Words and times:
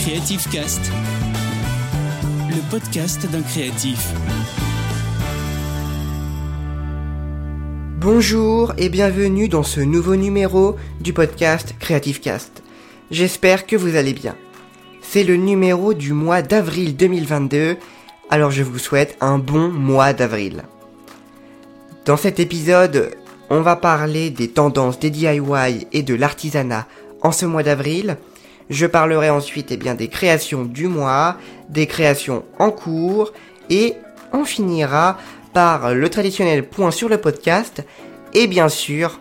Creative 0.00 0.48
Cast, 0.50 0.80
le 2.48 2.70
podcast 2.70 3.28
d'un 3.30 3.42
créatif. 3.42 4.12
Bonjour 8.00 8.72
et 8.78 8.88
bienvenue 8.90 9.48
dans 9.48 9.64
ce 9.64 9.80
nouveau 9.80 10.14
numéro 10.14 10.76
du 11.00 11.12
podcast 11.12 11.74
Creative 11.80 12.20
Cast. 12.20 12.62
J'espère 13.10 13.66
que 13.66 13.74
vous 13.74 13.96
allez 13.96 14.12
bien. 14.12 14.36
C'est 15.02 15.24
le 15.24 15.36
numéro 15.36 15.92
du 15.94 16.12
mois 16.12 16.42
d'avril 16.42 16.96
2022, 16.96 17.76
alors 18.30 18.52
je 18.52 18.62
vous 18.62 18.78
souhaite 18.78 19.16
un 19.20 19.38
bon 19.38 19.68
mois 19.68 20.12
d'avril. 20.12 20.62
Dans 22.04 22.16
cet 22.16 22.38
épisode, 22.38 23.16
on 23.50 23.62
va 23.62 23.74
parler 23.74 24.30
des 24.30 24.48
tendances 24.48 25.00
des 25.00 25.10
DIY 25.10 25.86
et 25.92 26.02
de 26.02 26.14
l'artisanat 26.14 26.86
en 27.22 27.32
ce 27.32 27.46
mois 27.46 27.64
d'avril. 27.64 28.16
Je 28.70 28.86
parlerai 28.86 29.30
ensuite 29.30 29.68
eh 29.70 29.76
bien, 29.76 29.94
des 29.94 30.08
créations 30.08 30.64
du 30.64 30.88
mois, 30.88 31.36
des 31.68 31.86
créations 31.86 32.44
en 32.58 32.70
cours 32.70 33.32
et 33.70 33.94
on 34.32 34.44
finira 34.44 35.18
par 35.52 35.94
le 35.94 36.08
traditionnel 36.08 36.68
point 36.68 36.90
sur 36.90 37.08
le 37.08 37.18
podcast 37.18 37.82
et 38.34 38.46
bien 38.46 38.68
sûr 38.68 39.18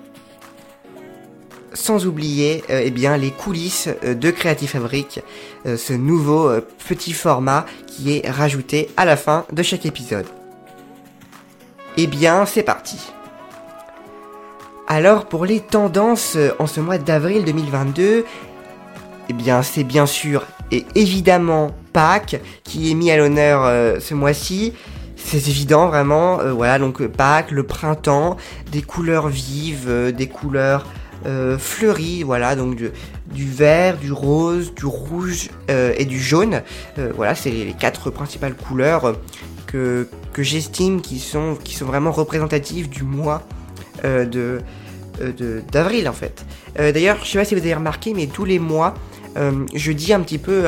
sans 1.77 2.07
oublier 2.07 2.63
euh, 2.69 2.81
eh 2.83 2.91
bien 2.91 3.17
les 3.17 3.31
coulisses 3.31 3.89
euh, 4.03 4.13
de 4.15 4.31
Creative 4.31 4.69
Fabric, 4.69 5.21
euh, 5.65 5.77
ce 5.77 5.93
nouveau 5.93 6.49
petit 6.87 7.13
format 7.13 7.65
qui 7.85 8.17
est 8.17 8.29
rajouté 8.29 8.89
à 8.97 9.05
la 9.05 9.15
fin 9.15 9.45
de 9.51 9.63
chaque 9.63 9.85
épisode. 9.85 10.25
Eh 11.97 12.07
bien, 12.07 12.45
c'est 12.45 12.63
parti. 12.63 12.97
Alors, 14.87 15.25
pour 15.25 15.45
les 15.45 15.59
tendances 15.59 16.37
en 16.59 16.67
ce 16.67 16.79
mois 16.79 16.97
d'avril 16.97 17.43
2022, 17.43 18.23
eh 19.29 19.33
bien, 19.33 19.61
c'est 19.61 19.83
bien 19.83 20.05
sûr 20.05 20.45
et 20.71 20.85
évidemment 20.95 21.71
Pâques 21.93 22.41
qui 22.63 22.91
est 22.91 22.93
mis 22.93 23.09
à 23.11 23.17
l'honneur 23.17 23.63
euh, 23.63 23.99
ce 23.99 24.13
mois-ci. 24.13 24.73
C'est 25.15 25.47
évident 25.47 25.87
vraiment, 25.87 26.39
euh, 26.39 26.53
voilà 26.53 26.79
donc 26.79 27.05
Pâques, 27.07 27.51
le 27.51 27.63
printemps, 27.63 28.37
des 28.71 28.81
couleurs 28.81 29.27
vives, 29.27 30.13
des 30.15 30.27
couleurs 30.27 30.85
fleuries, 31.57 32.23
voilà 32.23 32.55
donc 32.55 32.75
du, 32.75 33.49
vert, 33.49 33.97
du 33.97 34.13
rose, 34.13 34.73
du 34.73 34.85
rouge 34.85 35.49
et 35.67 36.05
du 36.05 36.21
jaune. 36.21 36.61
voilà, 37.15 37.35
c'est 37.35 37.49
les 37.49 37.73
quatre 37.73 38.11
principales 38.11 38.53
couleurs 38.53 39.17
que, 39.65 40.07
que 40.31 40.41
j'estime 40.41 41.01
qui 41.01 41.19
sont, 41.19 41.57
qui 41.61 41.75
sont 41.75 41.85
vraiment 41.85 42.11
représentatives 42.11 42.87
du 42.87 43.03
mois 43.03 43.43
euh, 44.05 44.25
de 44.25 44.59
euh, 45.21 45.61
d'avril 45.71 46.07
en 46.07 46.13
fait. 46.13 46.45
Euh, 46.79 46.91
d'ailleurs, 46.91 47.17
je 47.23 47.31
sais 47.31 47.39
pas 47.39 47.45
si 47.45 47.55
vous 47.55 47.61
avez 47.61 47.73
remarqué, 47.73 48.13
mais 48.13 48.27
tous 48.27 48.45
les 48.45 48.59
mois, 48.59 48.93
je 49.73 49.91
dis 49.91 50.13
un 50.13 50.21
petit 50.21 50.37
peu 50.37 50.65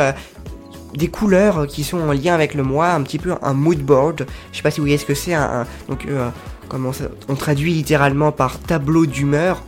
des 0.96 1.08
couleurs 1.08 1.68
qui 1.68 1.84
sont 1.84 2.00
en 2.00 2.12
lien 2.12 2.34
avec 2.34 2.54
le 2.54 2.64
mois, 2.64 2.92
un 2.92 3.04
petit 3.04 3.20
peu 3.20 3.34
un 3.42 3.54
mood 3.54 3.80
board. 3.80 4.26
Je 4.52 4.58
sais 4.58 4.64
pas 4.64 4.72
si 4.72 4.80
vous 4.80 4.86
voyez 4.86 4.98
ce 4.98 5.06
que 5.06 5.14
c'est. 5.14 5.34
Un, 5.34 5.66
comment 6.68 6.92
on 7.28 7.36
traduit 7.36 7.74
littéralement 7.74 8.32
par 8.32 8.60
tableau 8.60 9.06
d'humeur, 9.06 9.64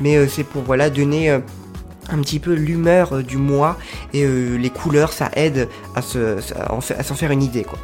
mais 0.00 0.26
c'est 0.28 0.44
pour 0.44 0.62
voilà 0.62 0.90
donner 0.90 1.30
un 1.30 2.20
petit 2.20 2.38
peu 2.40 2.52
l'humeur 2.52 3.22
du 3.22 3.36
mois 3.36 3.78
et 4.12 4.26
les 4.26 4.70
couleurs, 4.70 5.12
ça 5.12 5.30
aide 5.34 5.68
à 5.94 6.00
à 6.00 7.02
s'en 7.02 7.14
faire 7.14 7.30
une 7.30 7.42
idée 7.42 7.64
quoi. 7.64 7.78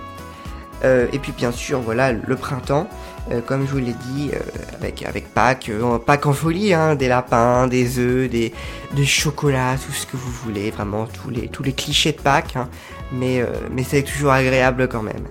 Euh, 0.84 1.06
et 1.12 1.18
puis 1.18 1.32
bien 1.32 1.52
sûr, 1.52 1.80
voilà, 1.80 2.12
le 2.12 2.36
printemps, 2.36 2.88
euh, 3.30 3.40
comme 3.40 3.66
je 3.66 3.72
vous 3.72 3.78
l'ai 3.78 3.94
dit, 4.12 4.30
euh, 4.32 4.38
avec, 4.80 5.32
Pâques, 5.34 5.70
Pâques 6.06 6.26
en 6.26 6.32
folie, 6.32 6.72
hein, 6.72 6.94
des 6.94 7.08
lapins, 7.08 7.66
des 7.66 7.98
œufs, 7.98 8.30
des, 8.30 8.52
des 8.94 9.06
chocolats, 9.06 9.76
tout 9.84 9.92
ce 9.92 10.06
que 10.06 10.16
vous 10.16 10.30
voulez, 10.30 10.70
vraiment 10.70 11.06
tous 11.06 11.30
les, 11.30 11.48
tous 11.48 11.62
les 11.62 11.72
clichés 11.72 12.12
de 12.12 12.20
Pâques, 12.20 12.56
hein. 12.56 12.68
mais, 13.12 13.44
mais 13.70 13.82
c'est 13.82 14.02
toujours 14.02 14.32
agréable 14.32 14.88
quand 14.88 15.02
même. 15.02 15.24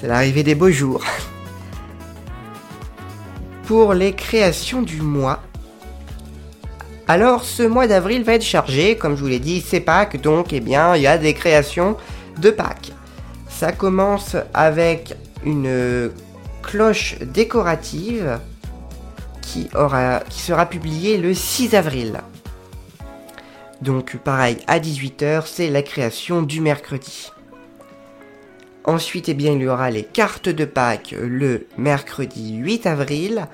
C'est 0.00 0.08
l'arrivée 0.08 0.42
des 0.42 0.54
beaux 0.54 0.70
jours. 0.70 1.02
Pour 3.66 3.94
les 3.94 4.12
créations 4.12 4.82
du 4.82 5.00
mois, 5.00 5.40
alors 7.08 7.44
ce 7.44 7.62
mois 7.62 7.86
d'avril 7.86 8.24
va 8.24 8.34
être 8.34 8.44
chargé, 8.44 8.96
comme 8.96 9.16
je 9.16 9.22
vous 9.22 9.28
l'ai 9.28 9.38
dit, 9.38 9.64
c'est 9.66 9.80
Pâques, 9.80 10.20
donc 10.20 10.52
eh 10.52 10.60
bien 10.60 10.96
il 10.96 11.02
y 11.02 11.06
a 11.06 11.18
des 11.18 11.34
créations 11.34 11.96
de 12.38 12.50
Pâques. 12.50 12.92
Ça 13.60 13.72
commence 13.72 14.36
avec 14.54 15.14
une 15.44 16.10
cloche 16.62 17.18
décorative 17.18 18.38
qui, 19.42 19.68
sera 20.30 20.64
publiée 20.64 21.18
le 21.18 21.34
6 21.34 21.74
avril. 21.74 22.22
Donc 23.82 24.16
pareil, 24.16 24.56
à 24.66 24.78
18h, 24.78 25.42
c'est 25.44 25.68
la 25.68 25.82
création 25.82 26.40
du 26.40 26.62
mercredi. 26.62 27.32
Ensuite, 28.84 29.28
eh 29.28 29.32
il 29.38 29.60
y 29.60 29.68
aura 29.68 29.90
les 29.90 30.04
cartes 30.04 30.48
de 30.48 30.64
Pâques 30.64 31.14
le 31.20 31.66
mercredi 31.76 32.54
8 32.54 32.86
avril. 32.86 33.46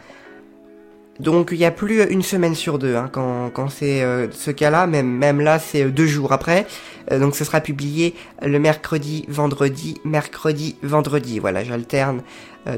Donc 1.20 1.48
il 1.52 1.58
y 1.58 1.64
a 1.64 1.70
plus 1.70 2.02
une 2.10 2.22
semaine 2.22 2.54
sur 2.54 2.78
deux 2.78 2.94
hein, 2.94 3.08
quand, 3.10 3.68
c'est 3.70 4.02
euh, 4.02 4.30
ce 4.30 4.50
cas-là, 4.50 4.86
même, 4.86 5.40
là 5.40 5.58
c'est 5.58 5.84
euh, 5.84 5.90
deux 5.90 6.06
jours 6.06 6.32
après. 6.32 6.66
Euh, 7.10 7.18
donc 7.18 7.34
ce 7.36 7.44
sera 7.44 7.60
publié 7.60 8.14
le 8.42 8.58
mercredi, 8.58 9.24
vendredi, 9.28 9.98
mercredi, 10.04 10.76
vendredi. 10.82 11.38
Voilà, 11.38 11.64
j'alterne. 11.64 12.22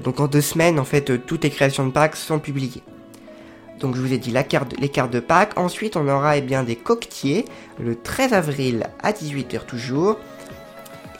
donc 0.04 0.21
en 0.21 0.28
deux 0.28 0.41
semaines, 0.41 0.78
en 0.78 0.84
fait, 0.84 1.27
toutes 1.27 1.44
les 1.44 1.50
créations 1.50 1.87
de 1.87 1.91
Pâques 1.91 2.16
sont 2.16 2.38
publiées. 2.38 2.82
Donc 3.81 3.97
je 3.97 4.00
vous 4.00 4.12
ai 4.12 4.19
dit 4.19 4.32
les 4.32 4.88
cartes 4.88 5.12
de 5.12 5.21
Pâques. 5.21 5.59
Ensuite, 5.59 5.97
on 5.97 6.09
aura 6.09 6.37
eh 6.37 6.41
bien 6.41 6.62
des 6.62 6.77
coquetiers 6.77 7.44
le 7.81 7.97
13 7.97 8.32
avril 8.32 8.87
à 9.03 9.12
18h 9.12 9.65
toujours. 9.66 10.19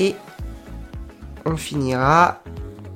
Et 0.01 0.15
on 1.45 1.57
finira 1.57 2.43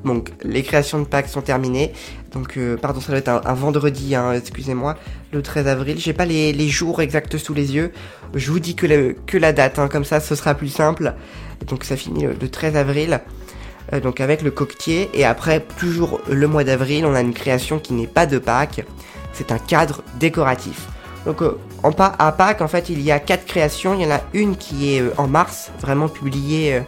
donc 0.05 0.31
les 0.43 0.63
créations 0.63 0.99
de 0.99 1.05
Pâques 1.05 1.29
sont 1.29 1.43
terminées. 1.43 1.93
Donc 2.33 2.57
euh, 2.57 2.77
pardon, 2.77 3.01
ça 3.01 3.09
doit 3.09 3.19
être 3.19 3.29
un, 3.29 3.55
vendredi, 3.55 4.15
hein, 4.15 4.33
excusez-moi, 4.33 4.97
le 5.33 5.43
13 5.43 5.67
avril. 5.69 5.99
J'ai 5.99 6.13
pas 6.13 6.25
les, 6.25 6.69
jours 6.69 7.03
exacts 7.03 7.37
sous 7.37 7.55
les 7.55 7.75
yeux. 7.75 7.93
Je 8.35 8.51
vous 8.51 8.59
dis 8.59 8.75
que, 8.75 9.37
la 9.37 9.53
date, 9.53 9.79
hein, 9.79 9.89
comme 9.89 10.05
ça 10.05 10.21
ce 10.21 10.35
sera 10.35 10.55
plus 10.55 10.69
simple. 10.69 11.15
Donc 11.67 11.85
ça 11.85 11.97
finit 11.97 12.25
le, 12.25 12.49
13 12.49 12.77
avril. 12.77 13.21
Euh, 13.93 14.01
donc 14.01 14.21
avec 14.21 14.43
le 14.43 14.51
coquetier. 14.51 15.11
Et 15.15 15.25
après, 15.25 15.61
toujours 15.79 16.21
le 16.29 16.47
mois 16.47 16.65
d'avril, 16.65 17.05
on 17.07 17.15
a 17.15 17.21
une 17.21 17.35
création 17.35 17.79
qui 17.79 17.93
n'est 17.93 18.07
pas 18.07 18.27
de 18.27 18.39
Pâques. 18.39 18.85
C'est 19.33 19.53
un 19.53 19.59
cadre 19.59 20.03
décoratif. 20.19 20.89
Donc 21.27 21.43
euh, 21.43 21.59
à 22.19 22.33
Pâques, 22.33 22.63
en 22.63 22.69
fait, 22.69 22.89
il 22.89 23.01
y 23.01 23.13
a 23.13 23.21
quatre 23.21 23.45
créations. 23.45 23.95
Il 23.95 24.03
y 24.03 24.07
en 24.07 24.15
a 24.15 24.21
une 24.33 24.57
qui 24.57 24.95
est 24.95 25.03
en 25.19 25.29
mars, 25.29 25.71
vraiment 25.81 26.09
publiée 26.09 26.83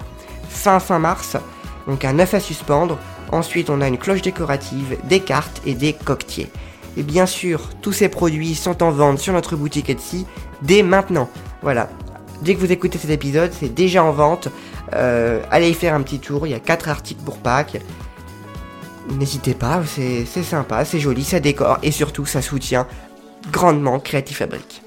fin 0.48 0.78
fin 0.78 1.00
mars 1.00 1.36
donc 1.86 2.04
un 2.04 2.18
œuf 2.18 2.34
à 2.34 2.40
suspendre. 2.40 2.98
Ensuite, 3.32 3.70
on 3.70 3.80
a 3.80 3.88
une 3.88 3.98
cloche 3.98 4.22
décorative, 4.22 4.96
des 5.04 5.20
cartes 5.20 5.60
et 5.66 5.74
des 5.74 5.92
coquetiers. 5.92 6.50
Et 6.96 7.02
bien 7.02 7.26
sûr, 7.26 7.70
tous 7.82 7.92
ces 7.92 8.08
produits 8.08 8.54
sont 8.54 8.82
en 8.82 8.90
vente 8.90 9.18
sur 9.18 9.32
notre 9.32 9.56
boutique 9.56 9.90
Etsy 9.90 10.26
dès 10.62 10.82
maintenant. 10.82 11.28
Voilà. 11.62 11.88
Dès 12.42 12.54
que 12.54 12.60
vous 12.60 12.72
écoutez 12.72 12.98
cet 12.98 13.10
épisode, 13.10 13.52
c'est 13.52 13.72
déjà 13.72 14.04
en 14.04 14.12
vente. 14.12 14.48
Euh, 14.94 15.40
allez 15.50 15.70
y 15.70 15.74
faire 15.74 15.94
un 15.94 16.02
petit 16.02 16.18
tour, 16.18 16.46
il 16.46 16.50
y 16.50 16.54
a 16.54 16.60
4 16.60 16.88
articles 16.88 17.22
pour 17.24 17.38
Pâques. 17.38 17.80
N'hésitez 19.18 19.54
pas, 19.54 19.82
c'est 19.86 20.24
sympa, 20.24 20.84
c'est 20.84 20.98
joli, 20.98 21.24
ça 21.24 21.40
décore 21.40 21.78
et 21.82 21.90
surtout 21.90 22.24
ça 22.24 22.40
soutient 22.40 22.86
grandement 23.52 23.98
Creative 23.98 24.36
Fabric. 24.36 24.82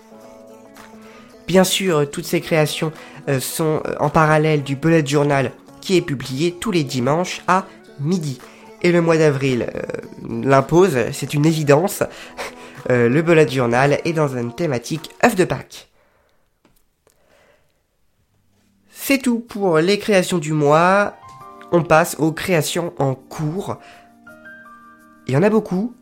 Bien 1.47 1.63
sûr, 1.63 2.09
toutes 2.09 2.25
ces 2.25 2.41
créations 2.41 2.91
euh, 3.29 3.39
sont 3.39 3.81
euh, 3.85 3.95
en 3.99 4.09
parallèle 4.09 4.63
du 4.63 4.75
bullet 4.75 5.05
journal 5.05 5.51
qui 5.87 5.95
est 5.95 6.01
publié 6.01 6.51
tous 6.51 6.71
les 6.71 6.83
dimanches 6.83 7.41
à 7.47 7.65
midi. 8.01 8.41
Et 8.81 8.91
le 8.91 9.01
mois 9.01 9.17
d'avril 9.17 9.67
euh, 9.73 9.81
l'impose, 10.43 10.97
c'est 11.13 11.33
une 11.33 11.45
évidence. 11.45 12.03
Euh, 12.89 13.07
le 13.07 13.21
bullet 13.21 13.47
journal 13.47 13.99
est 14.03 14.11
dans 14.11 14.27
une 14.27 14.53
thématique 14.53 15.09
œuf 15.23 15.35
de 15.35 15.45
Pâques. 15.45 15.87
C'est 18.91 19.19
tout 19.19 19.39
pour 19.39 19.77
les 19.77 19.97
créations 19.97 20.39
du 20.39 20.51
mois. 20.51 21.15
On 21.71 21.83
passe 21.83 22.17
aux 22.19 22.33
créations 22.33 22.93
en 22.99 23.15
cours. 23.15 23.77
Il 25.27 25.33
y 25.33 25.37
en 25.37 25.43
a 25.43 25.49
beaucoup, 25.49 25.95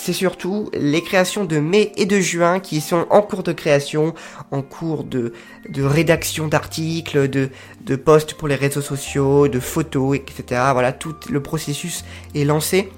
c'est 0.00 0.14
surtout 0.14 0.70
les 0.72 1.02
créations 1.02 1.44
de 1.44 1.58
mai 1.58 1.92
et 1.96 2.06
de 2.06 2.18
juin 2.20 2.58
qui 2.58 2.80
sont 2.80 3.06
en 3.10 3.20
cours 3.20 3.42
de 3.42 3.52
création, 3.52 4.14
en 4.50 4.62
cours 4.62 5.04
de, 5.04 5.34
rédaction 5.76 6.48
d'articles, 6.48 7.28
de, 7.28 7.50
de 7.84 7.96
posts 7.96 8.32
pour 8.32 8.48
les 8.48 8.54
réseaux 8.54 8.80
sociaux, 8.80 9.46
de 9.48 9.60
photos, 9.60 10.16
etc. 10.16 10.62
Voilà, 10.72 10.92
tout 10.92 11.14
le 11.28 11.42
processus 11.42 12.04
est 12.34 12.44
lancé 12.44 12.90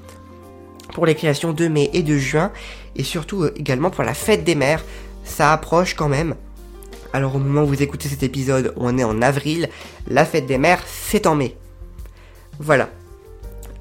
pour 0.94 1.04
les 1.04 1.16
créations 1.16 1.52
de 1.52 1.66
mai 1.66 1.90
et 1.92 2.04
de 2.04 2.16
juin, 2.16 2.52
et 2.94 3.02
surtout 3.02 3.42
euh, 3.42 3.54
également 3.56 3.90
pour 3.90 4.04
la 4.04 4.14
fête 4.14 4.44
des 4.44 4.54
mères. 4.54 4.84
Ça 5.24 5.52
approche 5.52 5.94
quand 5.94 6.08
même. 6.08 6.36
Alors 7.12 7.34
au 7.34 7.38
moment 7.38 7.62
où 7.62 7.66
vous 7.66 7.82
écoutez 7.82 8.08
cet 8.08 8.22
épisode, 8.22 8.74
on 8.76 8.96
est 8.96 9.04
en 9.04 9.22
avril, 9.22 9.68
la 10.06 10.24
fête 10.24 10.46
des 10.46 10.58
mères, 10.58 10.84
c'est 10.86 11.26
en 11.26 11.34
mai. 11.34 11.56
Voilà, 12.60 12.90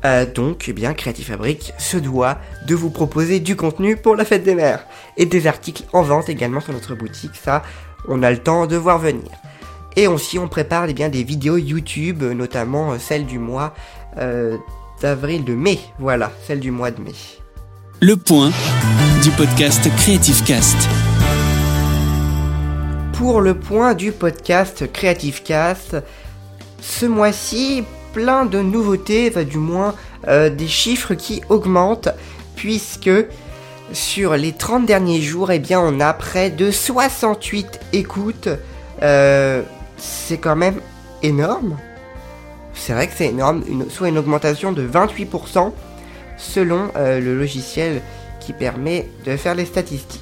euh, 0.05 0.25
donc, 0.25 0.65
eh 0.67 0.73
bien, 0.73 0.93
Creative 0.93 1.25
Fabric 1.25 1.73
se 1.77 1.97
doit 1.97 2.37
de 2.67 2.75
vous 2.75 2.89
proposer 2.89 3.39
du 3.39 3.55
contenu 3.55 3.97
pour 3.97 4.15
la 4.15 4.25
fête 4.25 4.43
des 4.43 4.55
mères 4.55 4.85
et 5.17 5.25
des 5.25 5.47
articles 5.47 5.83
en 5.93 6.01
vente 6.01 6.29
également 6.29 6.59
sur 6.59 6.73
notre 6.73 6.95
boutique. 6.95 7.35
Ça, 7.41 7.61
on 8.07 8.23
a 8.23 8.31
le 8.31 8.39
temps 8.39 8.67
de 8.67 8.75
voir 8.75 8.99
venir. 8.99 9.29
Et 9.95 10.07
aussi, 10.07 10.39
on 10.39 10.47
prépare 10.47 10.85
eh 10.87 10.93
bien, 10.93 11.09
des 11.09 11.23
vidéos 11.23 11.57
YouTube, 11.57 12.23
notamment 12.23 12.97
celle 12.97 13.25
du 13.25 13.39
mois 13.39 13.73
d'avril, 15.01 15.43
de 15.43 15.53
mai. 15.53 15.79
Voilà, 15.99 16.31
celle 16.47 16.61
du 16.61 16.71
mois 16.71 16.91
de 16.91 17.01
mai. 17.01 17.13
Le 17.99 18.15
point 18.17 18.51
du 19.21 19.29
podcast 19.29 19.87
Creative 19.97 20.43
Cast. 20.43 20.75
Pour 23.13 23.41
le 23.41 23.53
point 23.53 23.93
du 23.93 24.11
podcast 24.11 24.91
Creative 24.91 25.43
Cast, 25.43 25.97
ce 26.81 27.05
mois-ci, 27.05 27.83
plein 28.13 28.45
de 28.45 28.59
nouveautés, 28.59 29.29
du 29.45 29.57
moins 29.57 29.95
euh, 30.27 30.49
des 30.49 30.67
chiffres 30.67 31.13
qui 31.13 31.41
augmentent, 31.49 32.09
puisque 32.55 33.09
sur 33.93 34.35
les 34.35 34.53
30 34.53 34.85
derniers 34.85 35.21
jours, 35.21 35.51
eh 35.51 35.61
on 35.75 35.99
a 35.99 36.13
près 36.13 36.49
de 36.49 36.71
68 36.71 37.79
écoutes. 37.93 38.49
Euh, 39.01 39.63
c'est 39.97 40.37
quand 40.37 40.55
même 40.55 40.79
énorme. 41.23 41.77
C'est 42.73 42.93
vrai 42.93 43.07
que 43.07 43.13
c'est 43.15 43.27
énorme, 43.27 43.63
soit 43.89 44.09
une 44.09 44.17
augmentation 44.17 44.71
de 44.71 44.87
28% 44.87 45.71
selon 46.37 46.89
euh, 46.95 47.19
le 47.19 47.37
logiciel 47.37 48.01
qui 48.39 48.53
permet 48.53 49.07
de 49.25 49.37
faire 49.37 49.55
les 49.55 49.65
statistiques. 49.65 50.21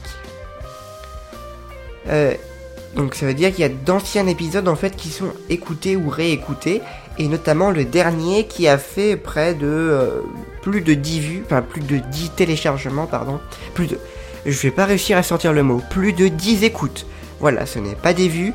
donc 2.96 3.14
ça 3.14 3.28
veut 3.28 3.36
dire 3.36 3.52
qu'il 3.52 3.62
y 3.62 3.64
a 3.64 3.70
d'anciens 3.70 4.26
épisodes 4.28 4.68
en 4.68 4.76
fait 4.76 4.96
qui 4.96 5.10
sont 5.10 5.32
écoutés 5.50 5.96
ou 5.96 6.10
réécoutés 6.10 6.82
et 7.20 7.28
notamment 7.28 7.70
le 7.70 7.84
dernier 7.84 8.48
qui 8.48 8.68
a 8.68 8.78
fait 8.78 9.18
près 9.18 9.54
de 9.54 9.68
euh, 9.68 10.22
plus 10.62 10.82
de 10.82 10.94
10 10.94 11.20
vues, 11.20 11.44
enfin 11.46 11.62
plus 11.62 11.82
de 11.82 11.98
10 11.98 12.32
téléchargements, 12.32 13.06
pardon, 13.06 13.40
plus 13.74 13.88
de... 13.88 14.00
Je 14.46 14.58
vais 14.62 14.72
pas 14.72 14.86
réussir 14.86 15.18
à 15.18 15.24
sortir 15.24 15.52
le 15.52 15.62
mot, 15.62 15.82
plus 15.90 16.14
de 16.14 16.30
10 16.30 16.64
écoutes. 16.64 17.06
Voilà, 17.42 17.66
ce 17.66 17.78
n'est 17.78 17.96
pas 17.96 18.14
des 18.14 18.30
vues, 18.30 18.54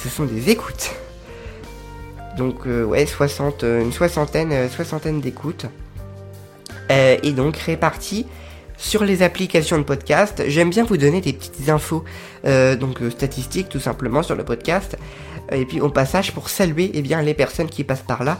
ce 0.00 0.08
sont 0.08 0.24
des 0.24 0.48
écoutes. 0.48 0.92
Donc 2.36 2.68
euh, 2.68 2.84
ouais, 2.84 3.04
60, 3.04 3.64
euh, 3.64 3.82
une 3.82 3.92
soixantaine, 3.92 4.68
soixantaine 4.70 5.20
d'écoutes. 5.20 5.66
et 6.88 7.32
donc 7.32 7.56
réparties 7.56 8.26
sur 8.76 9.02
les 9.02 9.22
applications 9.24 9.76
de 9.76 9.82
podcast. 9.82 10.44
J'aime 10.46 10.70
bien 10.70 10.84
vous 10.84 10.96
donner 10.96 11.20
des 11.20 11.32
petites 11.32 11.68
infos, 11.68 12.04
donc 12.44 13.00
statistiques 13.10 13.68
tout 13.68 13.80
simplement 13.80 14.22
sur 14.22 14.36
le 14.36 14.44
podcast 14.44 14.96
et 15.52 15.64
puis 15.64 15.80
au 15.80 15.88
passage 15.88 16.32
pour 16.32 16.48
saluer 16.48 16.90
eh 16.94 17.02
bien, 17.02 17.22
les 17.22 17.34
personnes 17.34 17.68
qui 17.68 17.84
passent 17.84 18.02
par 18.02 18.24
là 18.24 18.38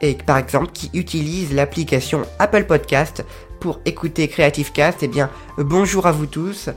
et 0.00 0.14
par 0.14 0.38
exemple 0.38 0.68
qui 0.72 0.90
utilisent 0.94 1.54
l'application 1.54 2.22
Apple 2.38 2.64
Podcast 2.64 3.24
pour 3.60 3.80
écouter 3.84 4.28
Creative 4.28 4.72
Cast, 4.72 5.02
eh 5.02 5.08
bien 5.08 5.30
bonjour 5.58 6.06
à 6.06 6.12
vous 6.12 6.26
tous, 6.26 6.68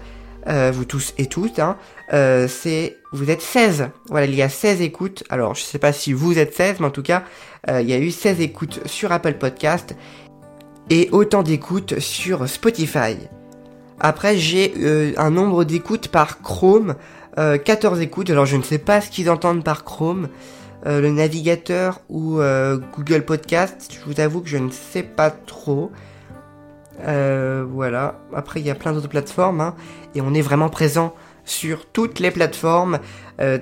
euh, 0.47 0.71
vous 0.73 0.85
tous 0.85 1.13
et 1.17 1.25
toutes, 1.25 1.59
hein. 1.59 1.77
euh, 2.13 2.47
c'est 2.47 2.97
vous 3.11 3.29
êtes 3.29 3.41
16, 3.41 3.89
voilà 4.07 4.25
il 4.25 4.35
y 4.35 4.41
a 4.41 4.49
16 4.49 4.81
écoutes, 4.81 5.23
alors 5.29 5.55
je 5.55 5.61
sais 5.61 5.79
pas 5.79 5.91
si 5.91 6.13
vous 6.13 6.39
êtes 6.39 6.55
16, 6.55 6.79
mais 6.79 6.87
en 6.87 6.91
tout 6.91 7.03
cas 7.03 7.23
euh, 7.69 7.81
il 7.81 7.89
y 7.89 7.93
a 7.93 7.99
eu 7.99 8.11
16 8.11 8.39
écoutes 8.39 8.87
sur 8.87 9.11
Apple 9.11 9.33
Podcast 9.33 9.95
et 10.89 11.09
autant 11.11 11.43
d'écoutes 11.43 11.99
sur 11.99 12.47
Spotify. 12.47 13.17
Après 13.99 14.37
j'ai 14.37 15.13
un 15.17 15.29
nombre 15.29 15.65
d'écoutes 15.65 16.07
par 16.07 16.41
Chrome, 16.41 16.95
14 17.39 17.99
euh, 17.99 18.01
écoutes, 18.01 18.29
alors 18.29 18.45
je 18.45 18.57
ne 18.57 18.63
sais 18.63 18.77
pas 18.77 19.01
ce 19.01 19.09
qu'ils 19.09 19.29
entendent 19.29 19.63
par 19.63 19.83
Chrome, 19.83 20.27
euh, 20.85 20.99
le 21.01 21.09
navigateur 21.11 22.01
ou 22.09 22.39
euh, 22.39 22.79
Google 22.95 23.23
Podcast, 23.23 23.93
je 23.93 24.05
vous 24.05 24.19
avoue 24.19 24.41
que 24.41 24.49
je 24.49 24.57
ne 24.57 24.69
sais 24.69 25.03
pas 25.03 25.29
trop. 25.31 25.91
voilà, 27.01 28.19
après 28.33 28.59
il 28.59 28.65
y 28.65 28.69
a 28.69 28.75
plein 28.75 28.93
d'autres 28.93 29.09
plateformes, 29.09 29.61
hein, 29.61 29.75
et 30.15 30.21
on 30.21 30.33
est 30.33 30.41
vraiment 30.41 30.69
présent 30.69 31.13
sur 31.45 31.85
toutes 31.85 32.19
les 32.19 32.29
plateformes 32.29 32.99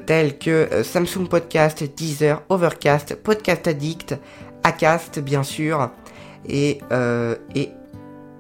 telles 0.05 0.39
que 0.39 0.67
Samsung 0.83 1.27
Podcast, 1.29 1.83
Deezer, 1.95 2.41
Overcast, 2.49 3.15
Podcast 3.15 3.67
Addict, 3.67 4.15
Acast 4.63 5.19
bien 5.19 5.43
sûr, 5.43 5.91
et, 6.49 6.79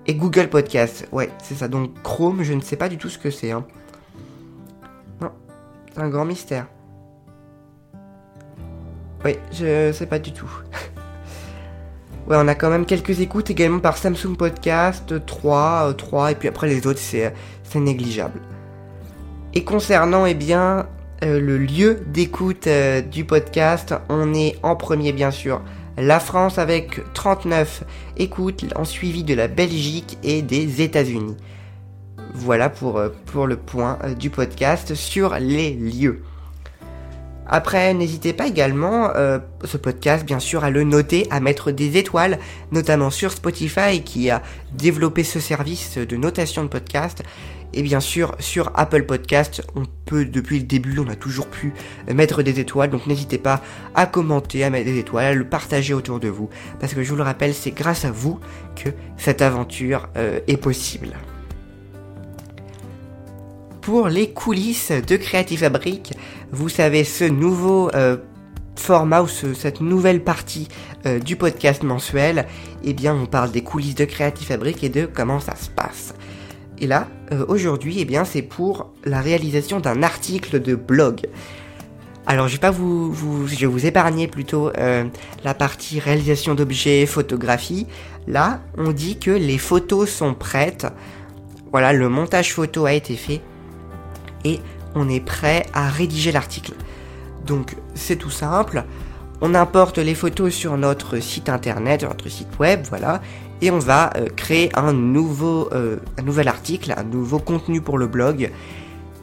Google 0.09 0.47
Podcast. 0.49 1.07
Ouais, 1.11 1.29
c'est 1.43 1.55
ça. 1.55 1.67
Donc 1.67 2.01
Chrome, 2.01 2.41
je 2.41 2.53
ne 2.53 2.61
sais 2.61 2.75
pas 2.75 2.89
du 2.89 2.97
tout 2.97 3.09
ce 3.09 3.19
que 3.19 3.29
c'est. 3.29 3.51
Hein 3.51 3.65
un 5.97 6.09
grand 6.09 6.25
mystère. 6.25 6.67
Oui, 9.25 9.35
je 9.51 9.91
sais 9.91 10.05
pas 10.05 10.19
du 10.19 10.31
tout. 10.31 10.49
ouais, 12.27 12.37
on 12.39 12.47
a 12.47 12.55
quand 12.55 12.69
même 12.69 12.85
quelques 12.85 13.19
écoutes 13.19 13.49
également 13.49 13.79
par 13.79 13.97
Samsung 13.97 14.35
Podcast, 14.37 15.25
3, 15.25 15.93
3, 15.97 16.23
euh, 16.23 16.27
et 16.29 16.35
puis 16.35 16.47
après 16.47 16.67
les 16.67 16.85
autres, 16.87 16.99
c'est 16.99 17.33
négligeable. 17.75 18.39
Et 19.53 19.63
concernant, 19.63 20.25
eh 20.25 20.35
bien, 20.35 20.87
euh, 21.23 21.39
le 21.39 21.57
lieu 21.57 22.01
d'écoute 22.07 22.67
euh, 22.67 23.01
du 23.01 23.25
podcast, 23.25 23.95
on 24.09 24.33
est 24.33 24.55
en 24.61 24.75
premier, 24.75 25.13
bien 25.13 25.31
sûr, 25.31 25.61
la 25.97 26.19
France 26.19 26.59
avec 26.59 27.01
39 27.13 27.83
écoutes, 28.17 28.65
en 28.75 28.85
suivi 28.85 29.23
de 29.23 29.33
la 29.33 29.47
Belgique 29.47 30.19
et 30.21 30.43
des 30.43 30.83
États-Unis. 30.83 31.35
Voilà 32.33 32.69
pour, 32.69 32.97
euh, 32.97 33.09
pour 33.25 33.47
le 33.47 33.57
point 33.57 33.97
euh, 34.03 34.13
du 34.13 34.29
podcast 34.29 34.95
sur 34.95 35.35
les 35.39 35.73
lieux. 35.73 36.21
Après, 37.49 37.93
n'hésitez 37.93 38.33
pas 38.33 38.47
également, 38.47 39.11
euh, 39.15 39.39
ce 39.63 39.77
podcast, 39.77 40.25
bien 40.25 40.39
sûr, 40.39 40.65
à 40.65 40.69
le 40.69 40.83
noter, 40.83 41.27
à 41.31 41.39
mettre 41.39 41.71
des 41.71 41.97
étoiles, 41.97 42.39
notamment 42.73 43.09
sur 43.09 43.31
Spotify 43.31 44.01
qui 44.03 44.29
a 44.29 44.43
développé 44.73 45.23
ce 45.23 45.39
service 45.39 45.97
de 45.97 46.17
notation 46.17 46.63
de 46.63 46.67
podcast. 46.67 47.23
Et 47.73 47.83
bien 47.83 48.01
sûr, 48.01 48.35
sur 48.39 48.71
Apple 48.75 49.03
Podcast, 49.03 49.61
on 49.75 49.83
peut, 50.05 50.25
depuis 50.25 50.59
le 50.59 50.65
début, 50.65 50.99
on 50.99 51.07
a 51.09 51.15
toujours 51.15 51.47
pu 51.47 51.73
mettre 52.13 52.43
des 52.43 52.59
étoiles. 52.59 52.89
Donc 52.89 53.07
n'hésitez 53.07 53.37
pas 53.37 53.61
à 53.95 54.05
commenter, 54.05 54.63
à 54.65 54.69
mettre 54.69 54.85
des 54.85 54.99
étoiles, 54.99 55.25
à 55.25 55.33
le 55.33 55.47
partager 55.47 55.93
autour 55.93 56.19
de 56.19 56.27
vous. 56.27 56.49
Parce 56.79 56.93
que 56.93 57.03
je 57.03 57.09
vous 57.09 57.17
le 57.17 57.23
rappelle, 57.23 57.53
c'est 57.53 57.71
grâce 57.71 58.03
à 58.03 58.11
vous 58.11 58.39
que 58.75 58.89
cette 59.17 59.41
aventure 59.41 60.09
est 60.15 60.57
possible 60.57 61.13
pour 63.87 64.09
les 64.09 64.31
coulisses 64.31 64.91
de 64.91 65.15
Creative 65.15 65.59
Fabric. 65.59 66.11
Vous 66.51 66.67
savez, 66.67 67.05
ce 67.05 67.23
nouveau 67.23 67.89
euh, 67.95 68.17
format 68.75 69.21
ou 69.21 69.29
cette 69.29 69.79
nouvelle 69.79 70.25
partie 70.25 70.67
euh, 71.05 71.19
du 71.19 71.37
podcast 71.37 71.83
mensuel, 71.83 72.47
eh 72.83 72.91
bien, 72.91 73.15
on 73.15 73.25
parle 73.25 73.49
des 73.49 73.61
coulisses 73.61 73.95
de 73.95 74.03
Creative 74.03 74.45
Fabric 74.45 74.83
et 74.83 74.89
de 74.89 75.05
comment 75.05 75.39
ça 75.39 75.55
se 75.55 75.69
passe. 75.69 76.13
Et 76.79 76.85
là, 76.85 77.07
euh, 77.31 77.45
aujourd'hui, 77.47 77.95
eh 77.99 78.03
bien, 78.03 78.25
c'est 78.25 78.41
pour 78.41 78.91
la 79.05 79.21
réalisation 79.21 79.79
d'un 79.79 80.03
article 80.03 80.61
de 80.61 80.75
blog. 80.75 81.21
Alors, 82.25 82.49
je 82.49 82.55
vais 82.55 82.59
pas 82.59 82.71
vous, 82.71 83.15
je 83.47 83.55
vais 83.55 83.67
vous 83.67 83.85
épargner 83.85 84.27
plutôt 84.27 84.69
la 85.45 85.53
partie 85.53 86.01
réalisation 86.01 86.55
d'objets, 86.55 87.05
photographie. 87.05 87.87
Là, 88.27 88.59
on 88.77 88.91
dit 88.91 89.17
que 89.17 89.31
les 89.31 89.57
photos 89.57 90.09
sont 90.09 90.33
prêtes. 90.33 90.87
Voilà, 91.71 91.93
le 91.93 92.09
montage 92.09 92.53
photo 92.53 92.85
a 92.85 92.91
été 92.91 93.15
fait 93.15 93.39
et 94.47 94.59
on 94.95 95.09
est 95.09 95.19
prêt 95.19 95.65
à 95.73 95.89
rédiger 95.89 96.31
l'article. 96.31 96.73
Donc 97.45 97.75
c'est 97.95 98.17
tout 98.17 98.29
simple, 98.29 98.83
on 99.41 99.53
importe 99.53 99.99
les 99.99 100.15
photos 100.15 100.53
sur 100.53 100.77
notre 100.77 101.19
site 101.19 101.49
internet, 101.49 102.03
notre 102.03 102.29
site 102.29 102.59
web, 102.59 102.81
voilà, 102.89 103.21
et 103.61 103.71
on 103.71 103.79
va 103.79 104.11
euh, 104.17 104.27
créer 104.35 104.69
un 104.75 104.93
nouveau, 104.93 105.69
euh, 105.73 105.97
nouvel 106.23 106.47
article, 106.47 106.93
un 106.97 107.03
nouveau 107.03 107.39
contenu 107.39 107.81
pour 107.81 107.97
le 107.97 108.07
blog, 108.07 108.51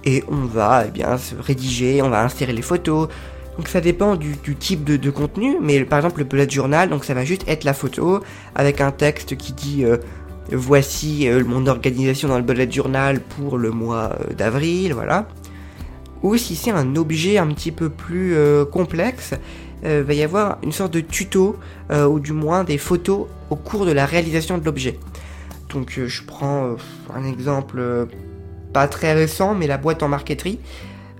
et 0.04 0.22
on 0.28 0.44
va 0.44 0.84
eh 0.86 0.90
bien 0.90 1.18
se 1.18 1.34
rédiger, 1.34 2.02
on 2.02 2.10
va 2.10 2.22
insérer 2.22 2.52
les 2.52 2.62
photos. 2.62 3.08
Donc 3.56 3.68
ça 3.68 3.80
dépend 3.80 4.16
du, 4.16 4.36
type 4.36 4.84
de, 4.84 5.10
contenu, 5.10 5.58
mais 5.60 5.84
par 5.84 6.00
exemple 6.00 6.18
le 6.18 6.24
bullet 6.24 6.48
journal, 6.48 6.88
donc 6.90 7.04
ça 7.04 7.14
va 7.14 7.24
juste 7.24 7.44
être 7.46 7.64
la 7.64 7.74
photo 7.74 8.20
avec 8.54 8.80
un 8.80 8.90
texte 8.90 9.36
qui 9.36 9.52
dit 9.52 9.84
euh, 9.84 9.98
voici 10.52 11.28
euh, 11.28 11.44
mon 11.44 11.66
organisation 11.66 12.28
dans 12.28 12.36
le 12.36 12.42
bullet 12.42 12.70
journal 12.70 13.20
pour 13.20 13.58
le 13.58 13.70
mois 13.70 14.16
euh, 14.20 14.34
d'avril, 14.34 14.92
voilà. 14.94 15.28
Ou 16.22 16.36
si 16.36 16.56
c'est 16.56 16.70
un 16.70 16.96
objet 16.96 17.38
un 17.38 17.48
petit 17.48 17.70
peu 17.70 17.90
plus 17.90 18.34
euh, 18.34 18.64
complexe, 18.64 19.34
il 19.86 20.00
va 20.00 20.14
y 20.14 20.22
avoir 20.22 20.56
une 20.62 20.72
sorte 20.72 20.94
de 20.94 21.00
tuto, 21.00 21.58
ou 21.92 22.18
du 22.18 22.32
moins 22.32 22.64
des 22.64 22.78
photos 22.78 23.26
au 23.50 23.56
cours 23.56 23.84
de 23.84 23.92
la 23.92 24.06
réalisation 24.06 24.56
de 24.56 24.64
l'objet. 24.64 24.98
Donc 25.68 26.00
je 26.06 26.22
prends 26.22 26.76
un 27.14 27.24
exemple 27.30 28.08
pas 28.72 28.88
très 28.88 29.12
récent, 29.12 29.54
mais 29.54 29.66
la 29.66 29.76
boîte 29.76 30.02
en 30.02 30.08
marqueterie. 30.08 30.58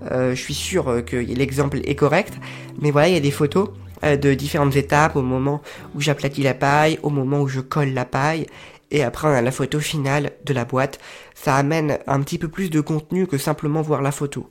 je 0.01 0.33
suis 0.33 0.55
sûr 0.55 1.05
que 1.05 1.15
l'exemple 1.15 1.77
est 1.85 1.93
correct, 1.93 2.33
mais 2.81 2.89
voilà, 2.89 3.09
il 3.09 3.13
y 3.13 3.17
a 3.17 3.19
des 3.19 3.29
photos 3.29 3.69
de 4.01 4.33
différentes 4.33 4.75
étapes 4.75 5.15
au 5.15 5.21
moment 5.21 5.61
où 5.93 6.01
j'aplatis 6.01 6.41
la 6.41 6.55
paille, 6.55 6.97
au 7.03 7.11
moment 7.11 7.41
où 7.41 7.47
je 7.47 7.59
colle 7.59 7.89
la 7.89 8.05
paille, 8.05 8.47
et 8.91 9.03
après 9.03 9.41
la 9.41 9.51
photo 9.51 9.79
finale 9.79 10.31
de 10.45 10.53
la 10.53 10.65
boîte. 10.65 10.99
Ça 11.33 11.55
amène 11.55 11.99
un 12.07 12.21
petit 12.21 12.37
peu 12.37 12.47
plus 12.47 12.69
de 12.69 12.81
contenu 12.81 13.27
que 13.27 13.37
simplement 13.37 13.81
voir 13.81 14.01
la 14.01 14.11
photo. 14.11 14.49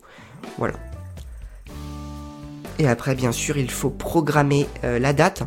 Voilà. 0.59 0.75
Et 2.79 2.89
après, 2.89 3.15
bien 3.15 3.33
sûr, 3.33 3.57
il 3.57 3.71
faut 3.71 3.91
programmer 3.91 4.67
euh, 4.83 4.99
la 4.99 5.13
date 5.13 5.45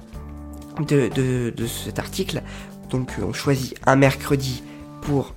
de, 0.79 1.51
cet 1.67 1.99
article. 1.99 2.41
Donc 2.89 3.11
on 3.21 3.33
choisit 3.33 3.75
un 3.85 3.95
mercredi 3.95 4.63
pour 5.01 5.35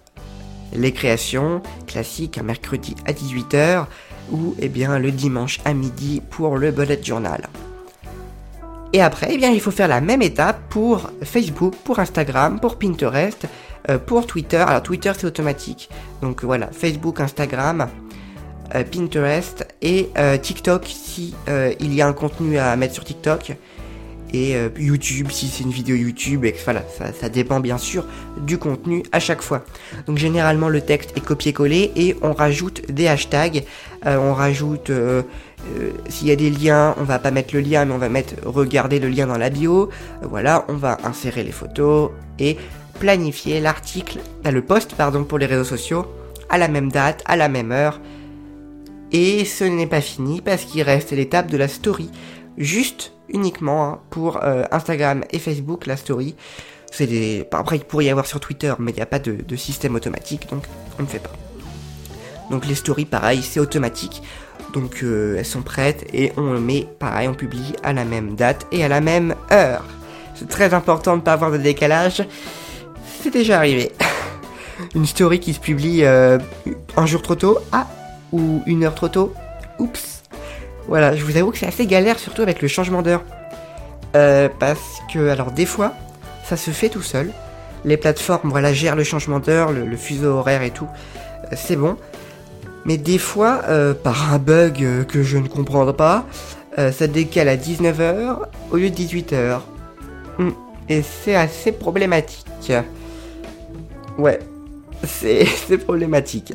les 0.73 0.93
créations 0.93 1.63
classiques, 1.87 2.39
un 2.39 2.45
mercredi 2.45 2.95
à 3.07 3.13
18h. 3.13 3.87
ou 4.31 4.55
eh 4.61 4.69
bien 4.69 4.99
le 5.01 5.11
dimanche 5.11 5.59
à 5.65 5.75
midi 5.75 6.23
pour 6.31 6.57
le 6.57 6.71
bullet 6.71 7.03
journal. 7.03 7.49
Et 8.93 9.01
après, 9.01 9.29
eh 9.31 9.37
bien, 9.37 9.51
il 9.51 9.61
faut 9.61 9.71
faire 9.71 9.89
la 9.89 10.01
même 10.01 10.21
étape 10.21 10.61
pour 10.69 11.11
Facebook, 11.23 11.75
pour 11.85 12.01
Instagram, 12.01 12.59
pour 12.59 12.77
Pinterest, 12.77 13.47
euh, 13.89 13.99
pour 13.99 14.27
Twitter. 14.27 14.59
Alors 14.59 14.83
Twitter 14.83 15.13
c'est 15.17 15.27
automatique. 15.27 15.89
Donc 16.23 16.45
voilà, 16.45 16.69
Facebook, 16.73 17.21
Instagram, 17.21 17.89
euh, 18.75 18.85
Pinterest 18.85 19.67
et 19.81 20.11
euh, 20.19 20.37
TikTok 20.37 20.87
si 20.87 21.35
il 21.81 21.95
y 21.95 22.03
a 22.03 22.07
un 22.07 22.13
contenu 22.13 22.59
à 22.59 22.75
mettre 22.77 22.95
sur 22.95 23.05
TikTok. 23.05 23.57
Et 24.33 24.55
YouTube 24.79 25.27
si 25.33 25.49
c'est 25.49 25.65
une 25.65 25.73
vidéo 25.73 25.97
YouTube. 25.97 26.45
Et 26.45 26.55
voilà, 26.65 26.85
ça, 26.97 27.13
ça, 27.13 27.29
dépend 27.29 27.59
bien 27.59 27.79
sûr 27.79 28.07
du 28.47 28.59
contenu 28.59 29.03
à 29.11 29.19
chaque 29.19 29.43
fois. 29.43 29.65
Donc 30.07 30.19
généralement 30.19 30.69
le 30.69 30.81
texte 30.83 31.17
est 31.17 31.21
copié-collé 31.21 31.91
et 31.97 32.17
on 32.23 32.33
rajoute 32.33 32.89
des 32.93 33.09
hashtags. 33.09 33.65
on 34.07 34.33
rajoute 34.33 34.93
s'il 36.09 36.29
y 36.29 36.31
a 36.31 36.37
des 36.37 36.51
liens, 36.51 36.95
on 36.99 37.05
va 37.05 37.19
pas 37.19 37.31
mettre 37.31 37.55
le 37.55 37.61
lien, 37.61 37.85
mais 37.85 37.95
on 37.95 37.99
va 37.99 38.09
mettre 38.09 38.35
regarder 38.45 38.99
le 38.99 39.09
lien 39.09 39.27
dans 39.27 39.39
la 39.39 39.51
bio. 39.51 39.91
voilà, 40.23 40.65
on 40.69 40.75
va 40.75 40.99
insérer 41.05 41.45
les 41.45 41.53
photos 41.53 42.11
et 42.39 42.57
planifier 42.99 43.61
l'article, 43.61 44.19
le 44.45 44.63
post 44.63 44.95
pardon 44.95 45.25
pour 45.25 45.39
les 45.39 45.47
réseaux 45.47 45.65
sociaux 45.65 46.07
à 46.51 46.59
la 46.59 46.69
même 46.69 46.91
date, 46.91 47.23
à 47.25 47.37
la 47.37 47.49
même 47.49 47.73
heure. 47.73 48.01
Et 49.13 49.45
ce 49.45 49.65
n'est 49.65 49.87
pas 49.87 50.01
fini 50.01 50.41
parce 50.41 50.65
qu'il 50.65 50.83
reste 50.83 51.13
l'étape 51.13 51.49
de 51.49 51.57
la 51.57 51.69
story, 51.69 52.11
juste 52.59 53.13
uniquement 53.29 53.85
hein, 53.85 54.01
pour 54.11 54.43
euh, 54.43 54.65
Instagram 54.71 55.25
et 55.31 55.39
Facebook 55.39 55.87
la 55.87 55.97
story. 55.97 56.37
C'est 56.93 57.07
des... 57.07 57.47
Après 57.53 57.77
il 57.77 57.85
pourrait 57.85 58.05
y 58.05 58.11
avoir 58.11 58.27
sur 58.27 58.41
Twitter, 58.41 58.75
mais 58.79 58.91
il 58.91 58.97
n'y 58.97 59.01
a 59.01 59.07
pas 59.07 59.19
de, 59.19 59.57
système 59.57 59.95
automatique, 59.95 60.49
donc 60.51 60.65
on 60.99 61.03
ne 61.03 61.09
fait 61.09 61.21
pas. 61.21 61.33
Donc 62.51 62.67
les 62.67 62.75
stories, 62.75 63.05
pareil, 63.05 63.43
c'est 63.43 63.61
automatique. 63.61 64.23
Donc 64.75 65.03
euh, 65.03 65.37
elles 65.39 65.47
sont 65.47 65.63
prêtes 65.63 66.07
et 66.13 66.33
on 66.37 66.61
met, 66.61 66.87
pareil, 66.99 67.29
on 67.29 67.35
publie 67.35 67.75
à 67.83 67.93
la 67.93 68.05
même 68.05 68.35
date 68.37 68.67
et 68.73 68.85
à 68.85 68.89
la 68.89 69.01
même 69.01 69.35
heure. 69.51 69.85
C'est 70.35 70.49
très 70.49 70.75
important 70.75 71.13
de 71.13 71.17
ne 71.17 71.23
pas 71.23 71.33
avoir 71.33 71.51
de 71.51 71.59
décalage 71.59 72.25
c'est 73.23 73.31
déjà 73.31 73.59
arrivé. 73.59 73.93
Une 74.95 75.07
story 75.07 75.41
qui 75.41 75.53
se 75.53 75.61
publie 75.61 76.05
euh, 76.05 76.39
un 76.97 77.07
jour 77.07 77.23
trop 77.23 77.35
tôt, 77.35 77.59
ah, 77.73 77.87
ou 78.33 78.63
une 78.67 78.85
heure 78.85 78.95
trop 78.95 79.09
tôt, 79.09 79.35
oups. 79.79 80.23
Voilà, 80.89 81.15
je 81.15 81.25
vous 81.25 81.37
avoue 81.37 81.51
que 81.51 81.59
c'est 81.59 81.67
assez 81.67 81.87
galère, 81.87 82.19
surtout 82.19 82.43
avec 82.43 82.63
le 82.63 82.69
changement 82.69 83.03
d'heure. 83.03 83.23
Euh, 84.17 84.49
parce 84.59 85.03
que, 85.13 85.29
alors 85.29 85.53
des 85.53 85.67
fois, 85.67 85.93
ça 86.45 86.57
se 86.57 86.71
fait 86.71 86.89
tout 86.89 87.03
seul. 87.03 87.31
Les 87.85 87.97
plateformes, 87.97 88.51
voilà, 88.51 88.73
gèrent 88.73 88.97
le 88.97 89.05
changement 89.05 89.39
d'heure, 89.39 89.71
le, 89.71 89.97
fuseau 89.97 90.39
horaire 90.39 90.63
et 90.63 90.71
tout. 90.71 90.89
C'est 91.55 91.77
bon. 91.77 91.97
Mais 92.85 92.97
des 92.97 93.19
fois, 93.19 93.63
par 94.03 94.33
un 94.33 94.39
bug 94.39 95.05
que 95.07 95.23
je 95.23 95.39
ne 95.39 95.49
comprends 95.49 95.93
pas, 95.93 96.27
ça 96.77 97.07
décale 97.07 97.49
à 97.49 97.57
19h 97.57 98.39
au 98.71 98.77
lieu 98.77 98.91
de 98.91 98.95
18h. 98.95 99.61
Hmm. 100.39 100.51
Et 100.89 101.03
c'est 101.03 101.35
assez 101.35 101.73
problématique. 101.73 102.73
Ouais, 104.19 104.39
c'est 105.05 105.79
problématique. 105.79 106.53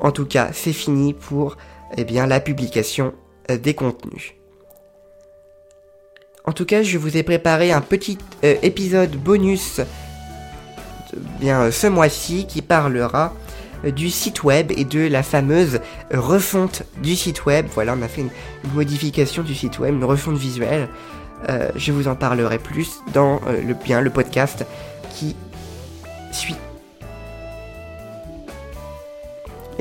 En 0.00 0.12
tout 0.12 0.26
cas, 0.26 0.50
c'est 0.52 0.72
fini 0.72 1.12
pour 1.12 1.56
eh 1.96 2.04
bien, 2.04 2.26
la 2.26 2.40
publication 2.40 3.12
euh, 3.50 3.58
des 3.58 3.74
contenus. 3.74 4.34
En 6.46 6.52
tout 6.52 6.64
cas, 6.64 6.82
je 6.82 6.96
vous 6.96 7.16
ai 7.16 7.22
préparé 7.22 7.70
un 7.70 7.82
petit 7.82 8.16
euh, 8.44 8.56
épisode 8.62 9.14
bonus 9.16 9.80
bien 11.40 11.62
euh, 11.62 11.70
ce 11.70 11.86
mois-ci 11.86 12.46
qui 12.46 12.62
parlera 12.62 13.34
du 13.84 14.10
site 14.10 14.42
web 14.44 14.72
et 14.76 14.84
de 14.84 15.00
la 15.00 15.22
fameuse 15.22 15.80
refonte 16.12 16.82
du 17.02 17.16
site 17.16 17.46
web. 17.46 17.66
Voilà, 17.74 17.94
on 17.98 18.02
a 18.02 18.08
fait 18.08 18.22
une, 18.22 18.30
modification 18.74 19.42
du 19.42 19.54
site 19.54 19.78
web, 19.78 19.94
une 19.94 20.04
refonte 20.04 20.36
visuelle. 20.36 20.88
je 21.76 21.92
vous 21.92 22.08
en 22.08 22.14
parlerai 22.14 22.58
plus 22.58 23.00
dans 23.14 23.40
le 23.46 23.74
bien 23.74 24.00
le 24.00 24.10
podcast 24.10 24.66
qui 25.14 25.34
suit. 26.32 26.56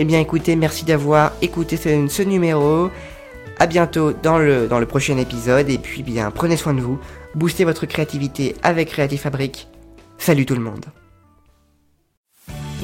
Eh 0.02 0.06
bien 0.06 0.22
écoutez, 0.22 0.56
merci 0.56 0.86
d'avoir 0.86 1.34
écouté 1.42 1.76
ce, 1.76 2.22
numéro. 2.22 2.90
A 3.60 3.68
bientôt 3.68 4.14
dans 4.14 4.38
le, 4.38 4.68
dans 4.68 4.80
le 4.80 4.86
prochain 4.86 5.18
épisode. 5.18 5.70
Et 5.70 5.78
puis 5.78 6.04
bien, 6.04 6.32
prenez 6.32 6.56
soin 6.56 6.74
de 6.74 6.80
vous. 6.80 6.98
Boostez 7.36 7.66
votre 7.66 7.86
créativité 7.86 8.56
avec 8.64 8.92
Creative 8.92 9.20
Fabric. 9.20 9.68
Salut 10.18 10.46
tout 10.46 10.56
le 10.56 10.62
monde. 10.62 10.86